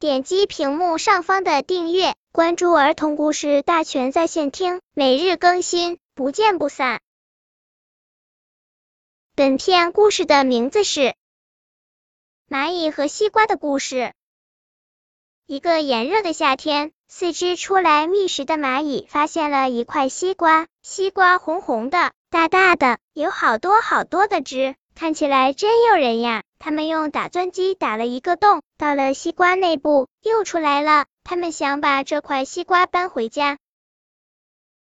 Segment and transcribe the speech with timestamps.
[0.00, 7.00] 点击屏幕上方的订阅，关注儿童故事大全在线听，每日更新，不见不散。
[9.34, 11.00] 本片故事的名字是
[12.48, 13.96] 《蚂蚁和西瓜的故事》。
[15.46, 24.76] 一个炎热的夏天，四只出来觅食的蚂蚁发现了一块西瓜，西瓜红红的，大大的，有好多好多的汁。
[24.94, 26.44] 看起来真诱人呀！
[26.58, 31.06] 他们用打钻机打了一个洞，到了西瓜内部，又出来了。
[31.24, 33.58] 他们想把这块西瓜搬回家。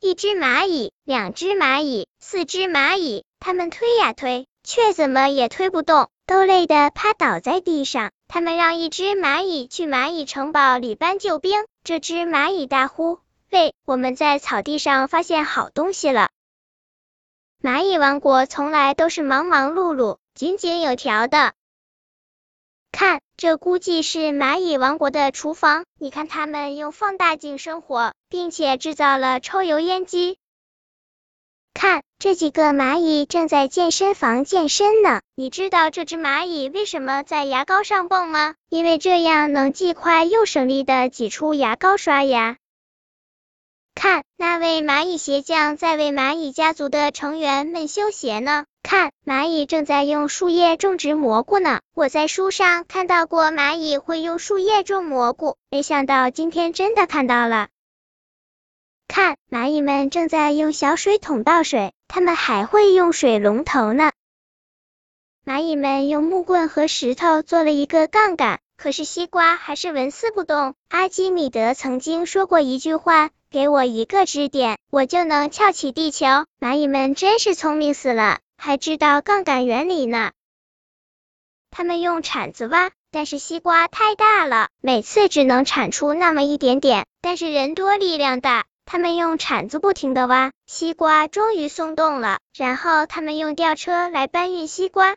[0.00, 8.12] 一只蚂蚁，两只蚂蚁，四只蚂蚁，他们推呀推，却怎么也推不动，都累得趴倒在地上。
[8.28, 11.64] 他们让一只蚂蚁去蚂蚁城堡里搬救兵。
[11.82, 16.28] 这只蚂蚁大呼：“喂，我们在草地上发现好东西了！”
[17.62, 21.54] 蚂蚁王国从来都是忙忙碌碌、井井有条的。
[22.98, 25.84] 看，这估计是蚂蚁王国的厨房。
[26.00, 30.38] 你看，他们用放大镜生火，并且制造了抽油烟机。
[31.74, 35.20] 看，这几个蚂蚁正在健身房健身呢。
[35.34, 38.54] 你知道这只蚂蚁为什么在牙膏上蹦吗？
[38.70, 42.56] 因为这样能既快又省力的挤出牙膏刷牙。
[43.94, 48.64] 看，那位蚂蚁鞋匠在为蚂蚁家族的成员们修鞋呢。
[48.86, 51.80] 看，蚂蚁正在用树叶种植蘑菇呢。
[51.92, 57.66] 我在书上看到过蚂蚁会用树叶种蘑菇，没想到今天真的看到了。
[59.08, 64.12] 看，蚂蚁们正在用小水桶倒水，它们还会用水龙头呢。
[65.44, 70.76] 蚂蚁们用木棍和石头做了一个杠杆，可是西瓜还是纹丝不动。
[70.88, 73.30] 阿基米德曾经说过一句话。
[73.48, 76.26] 给我一个支点，我就能翘起地球。
[76.60, 80.32] 蚂蚁们真是聪明死了，还知道杠杆原理呢。
[81.70, 87.06] 他们用铲子挖，但是西瓜太大了，每次只能铲出那么一点点。
[87.20, 92.38] 但是人多力量大，他们用铲子不停的挖，西瓜终于松动了。
[92.56, 95.16] 然后他们用吊车来搬运西瓜。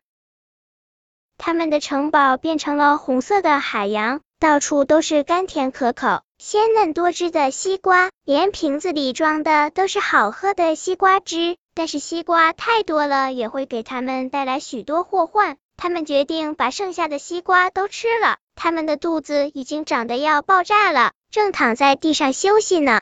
[1.37, 6.21] 他们的城堡变成了红色的海洋，到处都是甘甜可口。
[6.37, 11.55] 鲜嫩多汁的西瓜，连瓶子里装的都是好喝的西瓜汁。
[11.79, 15.57] 但是西瓜太多了，也会给他们带来许多祸患。
[15.77, 18.35] 他们决定把剩下的西瓜都吃了。
[18.53, 22.99] 他们的肚子已经长得要爆炸了，正躺在地上休息呢。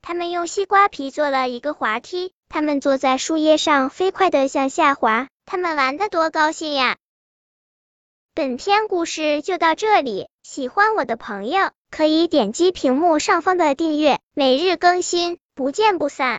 [0.00, 5.28] 他们用西瓜皮做了一个滑梯，他们坐在树叶上，飞快的向下滑。
[5.44, 6.96] 他们玩的多高兴呀！
[8.32, 16.32] 本篇故事就到这里，喜欢我的朋友可以点击屏幕上方的订阅，每日更新，不见不散。